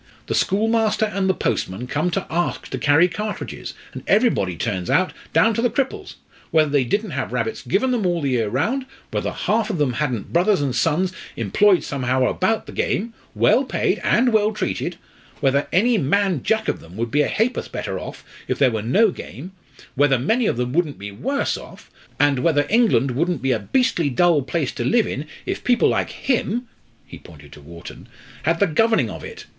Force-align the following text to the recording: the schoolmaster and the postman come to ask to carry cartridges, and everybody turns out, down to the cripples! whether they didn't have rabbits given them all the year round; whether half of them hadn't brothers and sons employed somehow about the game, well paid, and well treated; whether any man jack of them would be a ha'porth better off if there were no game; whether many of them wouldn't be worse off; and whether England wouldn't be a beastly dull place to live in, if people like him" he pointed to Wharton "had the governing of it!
the 0.25 0.33
schoolmaster 0.33 1.05
and 1.05 1.29
the 1.29 1.33
postman 1.35 1.85
come 1.85 2.09
to 2.09 2.25
ask 2.27 2.67
to 2.69 2.79
carry 2.79 3.07
cartridges, 3.07 3.75
and 3.93 4.01
everybody 4.07 4.55
turns 4.57 4.89
out, 4.89 5.13
down 5.31 5.53
to 5.53 5.61
the 5.61 5.69
cripples! 5.69 6.15
whether 6.49 6.71
they 6.71 6.83
didn't 6.83 7.11
have 7.11 7.31
rabbits 7.31 7.61
given 7.61 7.91
them 7.91 8.03
all 8.03 8.19
the 8.19 8.31
year 8.31 8.49
round; 8.49 8.87
whether 9.11 9.29
half 9.31 9.69
of 9.69 9.77
them 9.77 9.93
hadn't 9.93 10.33
brothers 10.33 10.59
and 10.59 10.75
sons 10.75 11.13
employed 11.35 11.83
somehow 11.83 12.23
about 12.25 12.65
the 12.65 12.71
game, 12.71 13.13
well 13.35 13.63
paid, 13.63 13.99
and 14.03 14.33
well 14.33 14.51
treated; 14.51 14.97
whether 15.39 15.67
any 15.71 15.99
man 15.99 16.41
jack 16.41 16.67
of 16.67 16.79
them 16.79 16.97
would 16.97 17.11
be 17.11 17.21
a 17.21 17.29
ha'porth 17.29 17.71
better 17.71 17.99
off 17.99 18.25
if 18.47 18.57
there 18.57 18.71
were 18.71 18.81
no 18.81 19.11
game; 19.11 19.51
whether 19.93 20.17
many 20.17 20.47
of 20.47 20.57
them 20.57 20.73
wouldn't 20.73 20.97
be 20.97 21.11
worse 21.11 21.55
off; 21.59 21.91
and 22.19 22.39
whether 22.39 22.65
England 22.71 23.11
wouldn't 23.11 23.43
be 23.43 23.51
a 23.51 23.59
beastly 23.59 24.09
dull 24.09 24.41
place 24.41 24.71
to 24.71 24.83
live 24.83 25.05
in, 25.05 25.27
if 25.45 25.63
people 25.63 25.89
like 25.89 26.09
him" 26.09 26.67
he 27.05 27.19
pointed 27.19 27.51
to 27.51 27.61
Wharton 27.61 28.07
"had 28.41 28.59
the 28.59 28.65
governing 28.65 29.11
of 29.11 29.23
it! 29.23 29.45